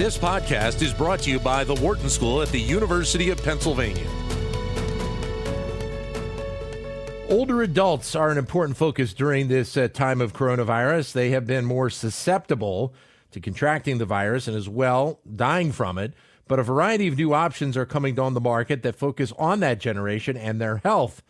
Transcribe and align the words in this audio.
This 0.00 0.16
podcast 0.16 0.80
is 0.80 0.94
brought 0.94 1.20
to 1.20 1.30
you 1.30 1.38
by 1.38 1.62
the 1.62 1.74
Wharton 1.74 2.08
School 2.08 2.40
at 2.40 2.48
the 2.48 2.58
University 2.58 3.28
of 3.28 3.44
Pennsylvania. 3.44 4.08
Older 7.28 7.60
adults 7.60 8.14
are 8.16 8.30
an 8.30 8.38
important 8.38 8.78
focus 8.78 9.12
during 9.12 9.48
this 9.48 9.76
uh, 9.76 9.88
time 9.88 10.22
of 10.22 10.32
coronavirus. 10.32 11.12
They 11.12 11.32
have 11.32 11.46
been 11.46 11.66
more 11.66 11.90
susceptible 11.90 12.94
to 13.32 13.40
contracting 13.40 13.98
the 13.98 14.06
virus 14.06 14.48
and 14.48 14.56
as 14.56 14.70
well 14.70 15.20
dying 15.36 15.70
from 15.70 15.98
it. 15.98 16.14
But 16.48 16.58
a 16.58 16.62
variety 16.62 17.06
of 17.06 17.18
new 17.18 17.34
options 17.34 17.76
are 17.76 17.84
coming 17.84 18.18
on 18.18 18.32
the 18.32 18.40
market 18.40 18.82
that 18.82 18.96
focus 18.96 19.34
on 19.38 19.60
that 19.60 19.80
generation 19.80 20.34
and 20.34 20.58
their 20.58 20.78
health. 20.78 21.22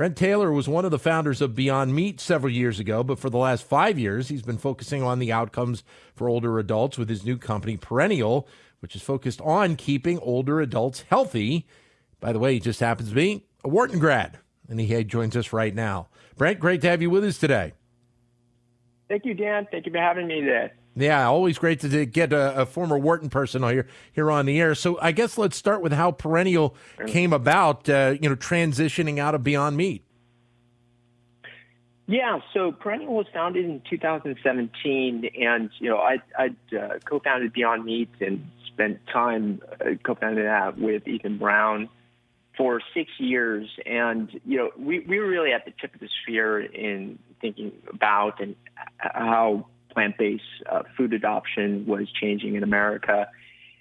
Brent 0.00 0.16
Taylor 0.16 0.50
was 0.50 0.66
one 0.66 0.86
of 0.86 0.90
the 0.90 0.98
founders 0.98 1.42
of 1.42 1.54
Beyond 1.54 1.94
Meat 1.94 2.22
several 2.22 2.50
years 2.50 2.80
ago, 2.80 3.04
but 3.04 3.18
for 3.18 3.28
the 3.28 3.36
last 3.36 3.66
five 3.66 3.98
years, 3.98 4.28
he's 4.28 4.40
been 4.40 4.56
focusing 4.56 5.02
on 5.02 5.18
the 5.18 5.30
outcomes 5.30 5.84
for 6.14 6.26
older 6.26 6.58
adults 6.58 6.96
with 6.96 7.10
his 7.10 7.22
new 7.22 7.36
company, 7.36 7.76
Perennial, 7.76 8.48
which 8.78 8.96
is 8.96 9.02
focused 9.02 9.42
on 9.42 9.76
keeping 9.76 10.18
older 10.20 10.62
adults 10.62 11.04
healthy. 11.10 11.66
By 12.18 12.32
the 12.32 12.38
way, 12.38 12.54
he 12.54 12.60
just 12.60 12.80
happens 12.80 13.10
to 13.10 13.14
be 13.14 13.44
a 13.62 13.68
Wharton 13.68 13.98
grad, 13.98 14.38
and 14.70 14.80
he 14.80 15.04
joins 15.04 15.36
us 15.36 15.52
right 15.52 15.74
now. 15.74 16.08
Brent, 16.34 16.60
great 16.60 16.80
to 16.80 16.88
have 16.88 17.02
you 17.02 17.10
with 17.10 17.22
us 17.22 17.36
today. 17.36 17.74
Thank 19.06 19.26
you, 19.26 19.34
Dan. 19.34 19.68
Thank 19.70 19.84
you 19.84 19.92
for 19.92 19.98
having 19.98 20.28
me 20.28 20.40
today. 20.40 20.72
Yeah, 21.00 21.26
always 21.26 21.58
great 21.58 21.80
to 21.80 22.06
get 22.06 22.32
a, 22.32 22.62
a, 22.62 22.66
former 22.66 22.98
Wharton 22.98 23.30
person 23.30 23.62
here 23.62 23.86
here 24.12 24.30
on 24.30 24.46
the 24.46 24.60
air. 24.60 24.74
So 24.74 24.98
I 25.00 25.12
guess 25.12 25.38
let's 25.38 25.56
start 25.56 25.80
with 25.82 25.92
how 25.92 26.12
Perennial 26.12 26.74
came 27.06 27.32
about. 27.32 27.88
Uh, 27.88 28.16
you 28.20 28.28
know, 28.28 28.36
transitioning 28.36 29.18
out 29.18 29.34
of 29.34 29.42
Beyond 29.42 29.76
Meat. 29.76 30.04
Yeah, 32.06 32.40
so 32.52 32.72
Perennial 32.72 33.14
was 33.14 33.26
founded 33.32 33.64
in 33.64 33.82
2017, 33.88 35.30
and 35.40 35.70
you 35.78 35.88
know 35.88 35.98
I 35.98 36.16
I 36.36 36.46
uh, 36.76 36.98
co-founded 37.04 37.52
Beyond 37.52 37.84
Meat 37.84 38.10
and 38.20 38.50
spent 38.66 38.98
time 39.06 39.62
uh, 39.80 39.90
co-founding 40.02 40.44
that 40.44 40.76
with 40.76 41.06
Ethan 41.06 41.38
Brown 41.38 41.88
for 42.56 42.80
six 42.94 43.10
years, 43.18 43.68
and 43.86 44.28
you 44.44 44.58
know 44.58 44.70
we 44.76 44.98
we 45.00 45.20
were 45.20 45.28
really 45.28 45.52
at 45.52 45.64
the 45.64 45.72
tip 45.80 45.94
of 45.94 46.00
the 46.00 46.08
sphere 46.22 46.60
in 46.60 47.18
thinking 47.40 47.72
about 47.92 48.40
and 48.40 48.56
how 48.98 49.66
plant-based 49.92 50.42
uh, 50.70 50.82
food 50.96 51.12
adoption 51.12 51.86
was 51.86 52.10
changing 52.20 52.54
in 52.54 52.62
America. 52.62 53.28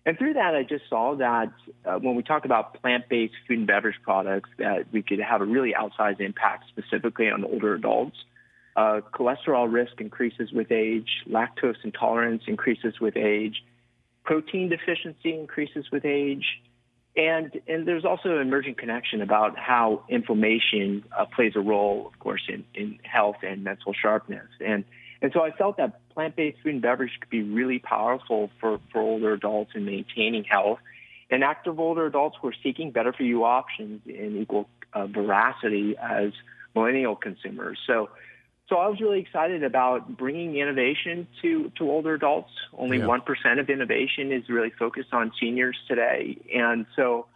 And 0.06 0.18
through 0.18 0.34
that, 0.34 0.56
I 0.56 0.64
just 0.64 0.86
saw 0.90 1.16
that 1.16 1.52
uh, 1.86 2.00
when 2.00 2.16
we 2.16 2.24
talk 2.24 2.46
about 2.46 2.82
plant-based 2.82 3.34
food 3.48 3.60
and 3.60 3.68
beverage 3.68 4.00
products, 4.02 4.50
that 4.58 4.92
we 4.92 5.02
could 5.02 5.20
have 5.20 5.42
a 5.42 5.46
really 5.46 5.74
outsized 5.74 6.20
impact 6.20 6.66
specifically 6.70 7.30
on 7.30 7.44
older 7.44 7.74
adults. 7.74 8.18
Uh, 8.76 9.02
cholesterol 9.14 9.72
risk 9.72 10.00
increases 10.00 10.52
with 10.52 10.72
age, 10.72 11.10
lactose 11.30 11.76
intolerance 11.84 12.44
increases 12.48 13.00
with 13.02 13.18
age, 13.18 13.64
protein 14.24 14.70
deficiency 14.70 15.34
increases 15.34 15.86
with 15.92 16.06
age, 16.06 16.46
and 17.18 17.60
and 17.68 17.88
there's 17.88 18.06
also 18.06 18.30
an 18.36 18.42
emerging 18.42 18.76
connection 18.76 19.22
about 19.22 19.58
how 19.58 20.04
inflammation 20.08 21.04
uh, 21.18 21.26
plays 21.26 21.54
a 21.56 21.60
role, 21.60 22.08
of 22.08 22.20
course, 22.20 22.44
in, 22.48 22.64
in 22.74 23.00
health 23.04 23.38
and 23.44 23.64
mental 23.64 23.94
sharpness. 23.94 24.48
And 24.66 24.86
and 25.22 25.32
so 25.34 25.42
I 25.44 25.52
felt 25.52 25.78
that 25.78 26.00
plant-based 26.14 26.60
food 26.64 26.74
and 26.74 26.82
beverage 26.82 27.12
could 27.20 27.30
be 27.30 27.44
really 27.44 27.80
powerful 27.80 28.50
for, 28.60 28.80
for 28.92 29.02
older 29.02 29.34
adults 29.34 29.72
in 29.76 29.86
maintaining 29.86 30.44
health. 30.44 30.80
And 31.30 31.44
active 31.44 31.80
older 31.80 32.06
adults 32.06 32.38
who 32.42 32.48
are 32.48 32.56
seeking 32.64 32.92
better 32.92 33.14
for 33.14 33.24
you 33.24 33.44
options 33.44 34.02
in 34.08 34.38
equal 34.42 34.68
uh, 34.94 35.08
veracity 35.08 35.96
as 35.98 36.32
millennial 36.74 37.16
consumers. 37.16 37.78
So, 37.86 38.10
so 38.68 38.78
I 38.78 38.88
was 38.88 39.00
really 39.00 39.20
excited 39.20 39.64
about 39.64 40.18
bringing 40.18 40.56
innovation 40.58 41.28
to, 41.42 41.72
to 41.78 41.90
older 41.90 42.14
adults. 42.14 42.52
Only 42.76 42.98
yeah. 42.98 43.06
1% 43.06 43.60
of 43.60 43.70
innovation 43.70 44.32
is 44.32 44.50
really 44.50 44.72
focused 44.72 45.14
on 45.14 45.32
seniors 45.40 45.78
today. 45.88 46.38
And 46.56 46.86
so 46.96 47.28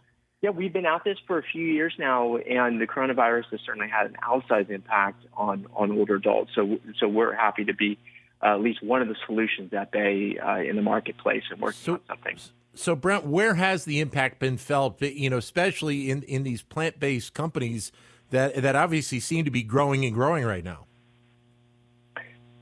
yeah, 0.44 0.50
we've 0.50 0.74
been 0.74 0.84
at 0.84 1.04
this 1.04 1.16
for 1.26 1.38
a 1.38 1.42
few 1.42 1.64
years 1.64 1.94
now, 1.98 2.36
and 2.36 2.78
the 2.78 2.86
coronavirus 2.86 3.46
has 3.52 3.60
certainly 3.64 3.88
had 3.88 4.04
an 4.04 4.16
outsized 4.22 4.68
impact 4.68 5.24
on 5.38 5.66
on 5.74 5.90
older 5.90 6.16
adults. 6.16 6.50
So, 6.54 6.78
so 7.00 7.08
we're 7.08 7.34
happy 7.34 7.64
to 7.64 7.72
be 7.72 7.98
uh, 8.42 8.48
at 8.48 8.60
least 8.60 8.82
one 8.82 9.00
of 9.00 9.08
the 9.08 9.16
solutions 9.24 9.72
at 9.72 9.90
bay 9.90 10.36
uh, 10.36 10.56
in 10.56 10.76
the 10.76 10.82
marketplace 10.82 11.44
and 11.50 11.62
working 11.62 11.78
so, 11.80 11.92
on 11.94 12.00
something. 12.06 12.36
So, 12.74 12.94
Brent, 12.94 13.24
where 13.24 13.54
has 13.54 13.86
the 13.86 14.00
impact 14.00 14.38
been 14.38 14.58
felt? 14.58 15.00
You 15.00 15.30
know, 15.30 15.38
especially 15.38 16.10
in 16.10 16.22
in 16.24 16.42
these 16.42 16.60
plant 16.60 17.00
based 17.00 17.32
companies 17.32 17.90
that 18.28 18.54
that 18.56 18.76
obviously 18.76 19.20
seem 19.20 19.46
to 19.46 19.50
be 19.50 19.62
growing 19.62 20.04
and 20.04 20.12
growing 20.12 20.44
right 20.44 20.62
now. 20.62 20.84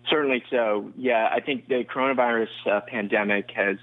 Certainly 0.09 0.45
so. 0.51 0.93
Yeah, 0.97 1.29
I 1.33 1.41
think 1.41 1.67
the 1.67 1.83
coronavirus 1.83 2.47
uh, 2.71 2.81
pandemic 2.83 3.51
has 3.57 3.77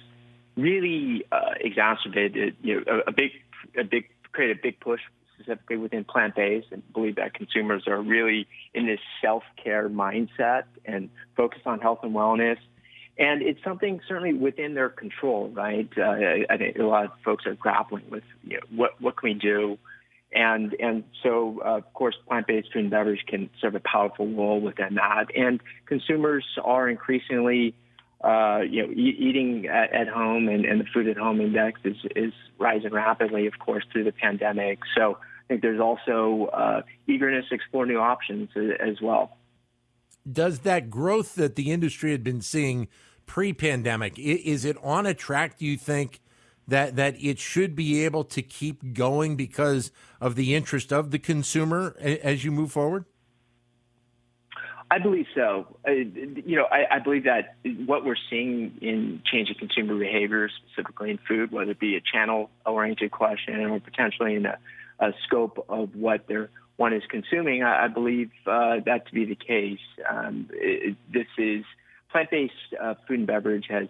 really 0.55 1.25
uh, 1.33 1.55
exacerbated 1.59 2.55
you 2.61 2.75
know, 2.75 2.83
a, 3.05 3.09
a 3.09 3.11
big 3.11 3.31
a 3.77 3.83
big 3.83 4.09
create 4.31 4.55
a 4.55 4.59
big 4.61 4.79
push 4.79 5.01
specifically 5.39 5.77
within 5.77 6.03
plant 6.03 6.35
based 6.35 6.67
and 6.71 6.83
believe 6.93 7.15
that 7.15 7.33
consumers 7.33 7.87
are 7.87 8.01
really 8.01 8.47
in 8.73 8.85
this 8.85 8.99
self 9.21 9.43
care 9.61 9.89
mindset 9.89 10.63
and 10.85 11.09
focus 11.35 11.61
on 11.65 11.79
health 11.79 11.99
and 12.03 12.13
wellness. 12.13 12.57
And 13.17 13.41
it's 13.41 13.61
something 13.63 13.99
certainly 14.07 14.33
within 14.33 14.75
their 14.75 14.89
control, 14.89 15.49
right? 15.49 15.89
Uh, 15.97 16.45
I 16.49 16.57
think 16.57 16.77
a 16.77 16.83
lot 16.83 17.05
of 17.05 17.11
folks 17.23 17.45
are 17.45 17.53
grappling 17.53 18.09
with 18.09 18.23
you 18.43 18.57
know, 18.57 18.63
what 18.75 18.99
what 19.01 19.17
can 19.17 19.29
we 19.29 19.33
do, 19.33 19.77
and 20.31 20.73
and 20.79 21.03
so 21.21 21.61
uh, 21.65 21.77
of 21.77 21.93
course 21.93 22.15
plant 22.27 22.47
based 22.47 22.71
food 22.71 22.83
and 22.83 22.91
beverage 22.91 23.25
can 23.27 23.49
serve 23.59 23.75
a 23.75 23.81
powerful 23.81 24.27
role 24.27 24.61
within 24.61 24.95
that. 24.95 25.35
And 25.35 25.61
consumers 25.85 26.45
are 26.63 26.87
increasingly 26.87 27.75
uh, 28.23 28.59
you 28.69 28.85
know, 28.85 28.91
e- 28.91 29.15
eating 29.17 29.67
at, 29.67 29.93
at 29.93 30.07
home 30.07 30.49
and, 30.49 30.65
and, 30.65 30.81
the 30.81 30.85
food 30.93 31.07
at 31.07 31.17
home 31.17 31.39
index 31.39 31.79
is, 31.85 31.95
is 32.15 32.33
rising 32.57 32.91
rapidly, 32.91 33.47
of 33.47 33.57
course, 33.59 33.85
through 33.91 34.03
the 34.03 34.11
pandemic. 34.11 34.79
So 34.97 35.17
I 35.17 35.47
think 35.47 35.61
there's 35.61 35.79
also 35.79 36.49
uh, 36.51 36.81
eagerness 37.07 37.45
to 37.49 37.55
explore 37.55 37.85
new 37.85 37.99
options 37.99 38.49
as 38.57 38.99
well. 39.01 39.37
Does 40.29 40.59
that 40.59 40.89
growth 40.89 41.35
that 41.35 41.55
the 41.55 41.71
industry 41.71 42.11
had 42.11 42.23
been 42.23 42.41
seeing 42.41 42.89
pre-pandemic 43.25 44.17
is 44.17 44.65
it 44.65 44.75
on 44.83 45.05
a 45.05 45.13
track? 45.13 45.57
Do 45.57 45.65
you 45.65 45.77
think 45.77 46.19
that 46.67 46.95
that 46.95 47.15
it 47.23 47.39
should 47.39 47.75
be 47.75 48.03
able 48.03 48.23
to 48.25 48.41
keep 48.41 48.93
going 48.93 49.35
because 49.35 49.91
of 50.19 50.35
the 50.35 50.55
interest 50.55 50.91
of 50.91 51.11
the 51.11 51.19
consumer 51.19 51.95
as 51.99 52.43
you 52.43 52.51
move 52.51 52.71
forward? 52.71 53.05
I 54.91 54.97
believe 54.97 55.27
so. 55.35 55.67
Uh, 55.87 55.91
you 55.91 56.55
know, 56.55 56.65
I, 56.65 56.95
I, 56.95 56.99
believe 56.99 57.25
that 57.25 57.55
what 57.85 58.03
we're 58.03 58.15
seeing 58.29 58.77
in 58.81 59.21
changing 59.23 59.55
consumer 59.59 59.97
behavior, 59.97 60.49
specifically 60.49 61.11
in 61.11 61.19
food, 61.27 61.51
whether 61.51 61.71
it 61.71 61.79
be 61.79 61.95
a 61.95 62.01
channel-oriented 62.01 63.11
question 63.11 63.59
or 63.65 63.79
potentially 63.79 64.35
in 64.35 64.47
a, 64.47 64.57
a 64.99 65.13
scope 65.27 65.63
of 65.69 65.95
what 65.95 66.25
they're 66.27 66.49
one 66.77 66.93
is 66.93 67.03
consuming, 67.09 67.61
I, 67.61 67.85
I 67.85 67.87
believe 67.87 68.31
uh, 68.47 68.77
that 68.85 69.05
to 69.07 69.13
be 69.13 69.25
the 69.25 69.35
case. 69.35 69.79
Um, 70.09 70.49
it, 70.53 70.95
this 71.11 71.27
is 71.37 71.65
plant-based 72.09 72.53
uh, 72.81 72.95
food 73.07 73.19
and 73.19 73.27
beverage 73.27 73.65
has 73.69 73.89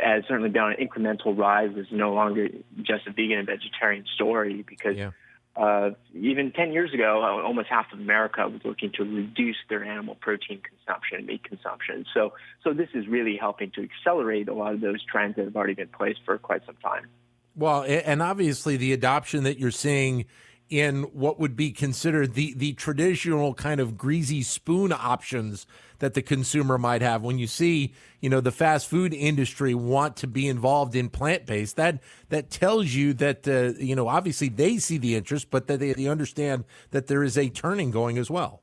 has 0.00 0.22
certainly 0.28 0.50
been 0.50 0.62
on 0.62 0.74
an 0.78 0.86
incremental 0.86 1.36
rise. 1.36 1.70
It's 1.74 1.90
no 1.90 2.14
longer 2.14 2.48
just 2.82 3.06
a 3.06 3.10
vegan 3.10 3.38
and 3.38 3.46
vegetarian 3.46 4.06
story 4.14 4.64
because. 4.66 4.96
Yeah 4.96 5.10
uh, 5.56 5.90
even 6.14 6.52
10 6.52 6.72
years 6.72 6.94
ago, 6.94 7.22
uh, 7.22 7.42
almost 7.44 7.68
half 7.68 7.92
of 7.92 7.98
America 7.98 8.48
was 8.48 8.60
looking 8.64 8.92
to 8.92 9.02
reduce 9.02 9.56
their 9.68 9.84
animal 9.84 10.14
protein 10.14 10.60
consumption, 10.60 11.26
meat 11.26 11.42
consumption. 11.42 12.04
So, 12.14 12.32
so 12.62 12.72
this 12.72 12.88
is 12.94 13.08
really 13.08 13.36
helping 13.36 13.72
to 13.72 13.82
accelerate 13.82 14.48
a 14.48 14.54
lot 14.54 14.74
of 14.74 14.80
those 14.80 15.04
trends 15.04 15.36
that 15.36 15.46
have 15.46 15.56
already 15.56 15.74
been 15.74 15.88
placed 15.88 16.20
for 16.24 16.38
quite 16.38 16.64
some 16.64 16.76
time. 16.76 17.08
Well, 17.56 17.82
and 17.82 18.22
obviously 18.22 18.76
the 18.76 18.92
adoption 18.92 19.42
that 19.42 19.58
you're 19.58 19.72
seeing 19.72 20.26
in 20.70 21.02
what 21.04 21.40
would 21.40 21.56
be 21.56 21.70
considered 21.70 22.34
the 22.34 22.52
the 22.54 22.72
traditional 22.74 23.54
kind 23.54 23.80
of 23.80 23.96
greasy 23.96 24.42
spoon 24.42 24.92
options 24.92 25.66
that 25.98 26.14
the 26.14 26.22
consumer 26.22 26.78
might 26.78 27.02
have 27.02 27.22
when 27.22 27.38
you 27.38 27.46
see 27.46 27.92
you 28.20 28.28
know 28.28 28.40
the 28.40 28.52
fast 28.52 28.88
food 28.88 29.14
industry 29.14 29.74
want 29.74 30.16
to 30.16 30.26
be 30.26 30.46
involved 30.46 30.94
in 30.94 31.08
plant 31.08 31.46
based 31.46 31.76
that 31.76 31.98
that 32.28 32.50
tells 32.50 32.94
you 32.94 33.14
that 33.14 33.48
uh, 33.48 33.78
you 33.78 33.96
know 33.96 34.08
obviously 34.08 34.48
they 34.48 34.76
see 34.78 34.98
the 34.98 35.14
interest 35.14 35.50
but 35.50 35.66
that 35.66 35.80
they, 35.80 35.92
they 35.92 36.06
understand 36.06 36.64
that 36.90 37.06
there 37.06 37.22
is 37.22 37.38
a 37.38 37.48
turning 37.48 37.90
going 37.90 38.18
as 38.18 38.30
well 38.30 38.60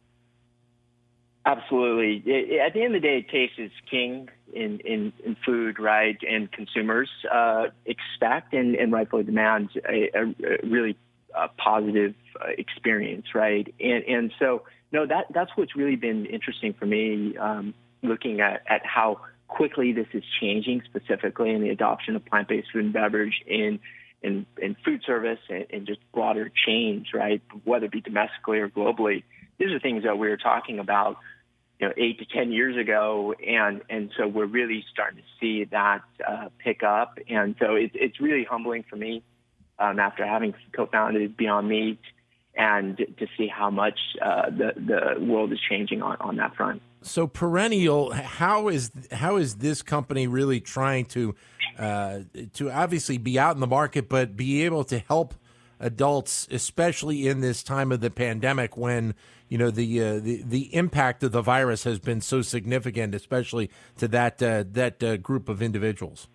absolutely 1.45 2.17
at 2.63 2.73
the 2.73 2.81
end 2.83 2.95
of 2.95 3.01
the 3.01 3.07
day 3.07 3.21
taste 3.21 3.57
is 3.57 3.71
king 3.89 4.29
in, 4.55 4.79
in, 4.79 5.13
in 5.23 5.35
food, 5.45 5.79
right? 5.79 6.17
And 6.27 6.51
consumers 6.51 7.09
uh, 7.31 7.65
expect 7.85 8.53
and, 8.53 8.75
and 8.75 8.91
rightfully 8.91 9.23
demand 9.23 9.69
a, 9.87 10.09
a, 10.15 10.33
really 10.63 10.97
uh, 11.35 11.47
positive 11.57 12.13
uh, 12.39 12.49
experience, 12.57 13.27
right? 13.33 13.73
And 13.79 14.03
and 14.03 14.31
so 14.39 14.63
no, 14.91 15.05
that 15.05 15.27
that's 15.33 15.51
what's 15.55 15.75
really 15.75 15.95
been 15.95 16.25
interesting 16.25 16.73
for 16.73 16.85
me, 16.85 17.37
um, 17.37 17.73
looking 18.01 18.41
at 18.41 18.63
at 18.67 18.85
how 18.85 19.21
quickly 19.47 19.91
this 19.91 20.07
is 20.13 20.23
changing, 20.39 20.83
specifically 20.85 21.51
in 21.51 21.61
the 21.61 21.69
adoption 21.69 22.15
of 22.15 22.25
plant-based 22.25 22.67
food 22.71 22.85
and 22.85 22.93
beverage 22.93 23.43
in 23.45 23.79
in, 24.21 24.45
in 24.59 24.75
food 24.83 25.01
service 25.05 25.39
and, 25.49 25.67
and 25.71 25.85
just 25.85 25.99
broader 26.11 26.51
change, 26.65 27.09
right? 27.13 27.41
Whether 27.63 27.85
it 27.85 27.91
be 27.91 28.01
domestically 28.01 28.57
or 28.57 28.69
globally, 28.69 29.23
these 29.59 29.71
are 29.71 29.79
things 29.79 30.03
that 30.03 30.17
we 30.17 30.29
were 30.29 30.37
talking 30.37 30.79
about 30.79 31.17
you 31.79 31.87
know 31.87 31.93
eight 31.97 32.19
to 32.19 32.25
ten 32.25 32.51
years 32.51 32.77
ago, 32.77 33.33
and 33.45 33.81
and 33.89 34.11
so 34.17 34.27
we're 34.27 34.45
really 34.45 34.85
starting 34.91 35.19
to 35.19 35.25
see 35.39 35.65
that 35.65 36.01
uh, 36.27 36.49
pick 36.57 36.83
up, 36.83 37.19
and 37.29 37.55
so 37.59 37.75
it's 37.75 37.95
it's 37.95 38.19
really 38.19 38.45
humbling 38.45 38.83
for 38.89 38.95
me 38.95 39.23
um, 39.79 39.99
after 39.99 40.25
having 40.25 40.53
co-founded 40.75 41.37
Beyond 41.37 41.67
Meat, 41.67 41.99
and 42.57 42.97
to 42.97 43.27
see 43.37 43.47
how 43.47 43.69
much 43.69 43.99
uh, 44.21 44.49
the 44.49 44.73
the 44.75 45.25
world 45.25 45.51
is 45.51 45.59
changing 45.69 46.01
on 46.01 46.17
on 46.19 46.37
that 46.37 46.55
front. 46.55 46.81
So 47.01 47.27
perennial, 47.27 48.13
how 48.13 48.67
is 48.67 48.91
how 49.11 49.37
is 49.37 49.57
this 49.57 49.81
company 49.81 50.27
really 50.27 50.59
trying 50.59 51.05
to 51.07 51.35
uh, 51.77 52.19
to 52.53 52.71
obviously 52.71 53.17
be 53.17 53.37
out 53.37 53.55
in 53.55 53.59
the 53.59 53.67
market, 53.67 54.09
but 54.09 54.35
be 54.35 54.63
able 54.63 54.83
to 54.85 54.99
help 54.99 55.35
adults, 55.79 56.47
especially 56.49 57.27
in 57.27 57.41
this 57.41 57.63
time 57.63 57.91
of 57.91 57.99
the 57.99 58.09
pandemic 58.09 58.77
when 58.77 59.13
you 59.49 59.57
know 59.57 59.69
the 59.69 60.01
uh, 60.01 60.13
the 60.19 60.41
the 60.43 60.73
impact 60.73 61.23
of 61.23 61.31
the 61.31 61.41
virus 61.41 61.83
has 61.83 61.99
been 61.99 62.21
so 62.21 62.41
significant, 62.41 63.13
especially 63.13 63.69
to 63.97 64.07
that 64.07 64.41
uh, 64.41 64.63
that 64.71 65.03
uh, 65.03 65.17
group 65.17 65.49
of 65.49 65.61
individuals. 65.61 66.27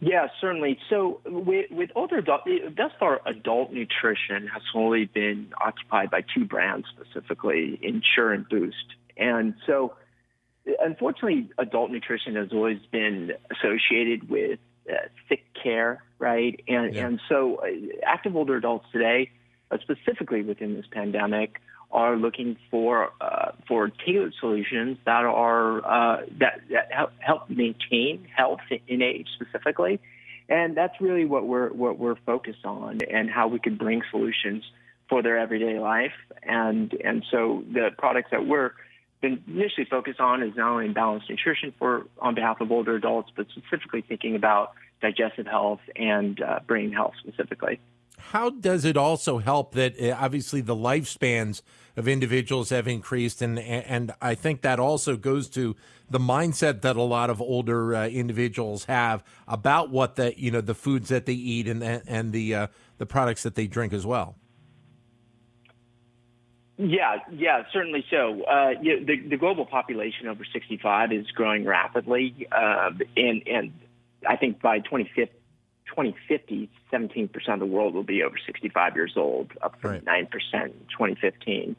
Yeah, 0.00 0.28
certainly. 0.40 0.78
So 0.88 1.20
with, 1.26 1.70
with 1.70 1.90
older 1.96 2.18
adult, 2.18 2.42
thus 2.76 2.92
far, 3.00 3.20
adult 3.26 3.72
nutrition 3.72 4.46
has 4.46 4.62
only 4.74 5.06
been 5.06 5.52
occupied 5.60 6.10
by 6.10 6.22
two 6.34 6.44
brands 6.44 6.86
specifically, 6.88 7.78
Ensure 7.82 8.32
and 8.32 8.48
Boost. 8.48 8.76
And 9.16 9.54
so, 9.66 9.94
unfortunately, 10.80 11.50
adult 11.58 11.90
nutrition 11.90 12.36
has 12.36 12.48
always 12.52 12.78
been 12.92 13.32
associated 13.50 14.30
with 14.30 14.60
uh, 14.88 14.94
sick 15.28 15.44
care, 15.60 16.04
right? 16.18 16.60
And 16.68 16.94
yeah. 16.94 17.06
and 17.06 17.20
so, 17.28 17.56
uh, 17.56 17.66
active 18.06 18.36
older 18.36 18.56
adults 18.56 18.86
today, 18.92 19.30
uh, 19.72 19.78
specifically 19.82 20.42
within 20.42 20.74
this 20.74 20.86
pandemic, 20.92 21.60
are 21.90 22.16
looking 22.16 22.56
for 22.70 23.10
uh, 23.20 23.52
for 23.66 23.88
tailored 23.88 24.34
solutions 24.40 24.98
that 25.06 25.24
are 25.24 25.78
uh, 25.84 26.22
that 26.38 26.60
that 26.70 26.92
help, 26.92 27.10
help 27.18 27.50
maintain 27.50 28.26
health 28.34 28.60
in 28.86 29.02
age 29.02 29.28
specifically, 29.34 30.00
and 30.48 30.76
that's 30.76 31.00
really 31.00 31.24
what 31.24 31.46
we're 31.46 31.70
what 31.70 31.98
we're 31.98 32.16
focused 32.26 32.64
on 32.64 33.00
and 33.10 33.30
how 33.30 33.48
we 33.48 33.58
can 33.58 33.76
bring 33.76 34.02
solutions 34.10 34.64
for 35.08 35.22
their 35.22 35.38
everyday 35.38 35.78
life. 35.78 36.12
And 36.42 36.92
and 37.04 37.24
so 37.30 37.64
the 37.72 37.90
products 37.96 38.28
that 38.32 38.46
we're 38.46 38.72
been 39.20 39.42
initially 39.48 39.86
focused 39.90 40.20
on 40.20 40.42
is 40.42 40.54
not 40.56 40.70
only 40.70 40.88
balanced 40.88 41.28
nutrition 41.28 41.74
for 41.78 42.06
on 42.20 42.34
behalf 42.34 42.60
of 42.60 42.70
older 42.70 42.94
adults, 42.94 43.30
but 43.34 43.46
specifically 43.50 44.02
thinking 44.02 44.36
about 44.36 44.72
digestive 45.00 45.46
health 45.46 45.80
and 45.96 46.40
uh, 46.40 46.60
brain 46.66 46.92
health 46.92 47.14
specifically. 47.20 47.80
How 48.18 48.50
does 48.50 48.84
it 48.84 48.96
also 48.96 49.38
help 49.38 49.74
that 49.74 50.00
uh, 50.00 50.16
obviously 50.18 50.60
the 50.60 50.76
lifespans 50.76 51.62
of 51.96 52.06
individuals 52.06 52.70
have 52.70 52.86
increased, 52.86 53.42
and 53.42 53.58
and 53.58 54.12
I 54.20 54.34
think 54.34 54.62
that 54.62 54.78
also 54.78 55.16
goes 55.16 55.48
to 55.50 55.74
the 56.10 56.18
mindset 56.18 56.82
that 56.82 56.96
a 56.96 57.02
lot 57.02 57.30
of 57.30 57.40
older 57.40 57.94
uh, 57.94 58.06
individuals 58.06 58.84
have 58.84 59.24
about 59.46 59.90
what 59.90 60.16
the 60.16 60.38
you 60.38 60.50
know 60.50 60.60
the 60.60 60.74
foods 60.74 61.08
that 61.08 61.26
they 61.26 61.32
eat 61.32 61.66
and 61.66 61.82
and 61.82 62.32
the 62.32 62.54
uh, 62.54 62.66
the 62.98 63.06
products 63.06 63.42
that 63.42 63.54
they 63.54 63.66
drink 63.66 63.92
as 63.92 64.06
well. 64.06 64.36
Yeah, 66.78 67.16
yeah, 67.32 67.64
certainly 67.72 68.04
so. 68.08 68.44
Uh, 68.44 68.74
you 68.80 69.00
know, 69.00 69.06
the, 69.06 69.30
the 69.30 69.36
global 69.36 69.66
population 69.66 70.28
over 70.28 70.44
65 70.44 71.12
is 71.12 71.26
growing 71.32 71.64
rapidly, 71.64 72.46
uh, 72.52 72.90
and 73.16 73.42
and 73.48 73.72
I 74.26 74.36
think 74.36 74.62
by 74.62 74.78
2050, 74.78 75.34
2050, 75.98 76.70
17% 76.92 77.48
of 77.48 77.58
the 77.58 77.66
world 77.66 77.92
will 77.92 78.04
be 78.04 78.22
over 78.22 78.36
65 78.46 78.94
years 78.94 79.14
old, 79.16 79.50
up 79.62 79.80
from 79.80 79.90
right. 79.90 80.04
9% 80.04 80.26
in 80.64 80.70
2015. 80.90 81.74